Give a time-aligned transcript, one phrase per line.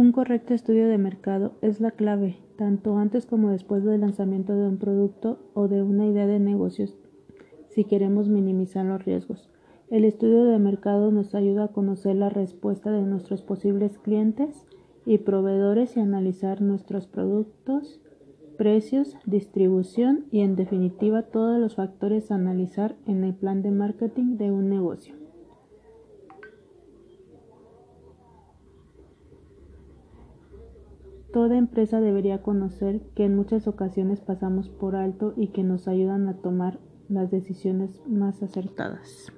[0.00, 4.66] Un correcto estudio de mercado es la clave, tanto antes como después del lanzamiento de
[4.66, 6.96] un producto o de una idea de negocios,
[7.68, 9.50] si queremos minimizar los riesgos.
[9.90, 14.64] El estudio de mercado nos ayuda a conocer la respuesta de nuestros posibles clientes
[15.04, 18.00] y proveedores y analizar nuestros productos,
[18.56, 24.38] precios, distribución y en definitiva todos los factores a analizar en el plan de marketing
[24.38, 25.20] de un negocio.
[31.32, 36.28] Toda empresa debería conocer que en muchas ocasiones pasamos por alto y que nos ayudan
[36.28, 39.32] a tomar las decisiones más acertadas.